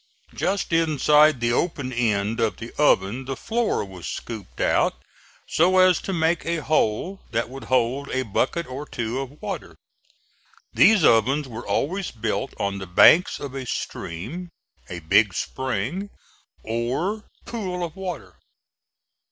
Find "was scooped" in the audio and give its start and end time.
3.85-4.59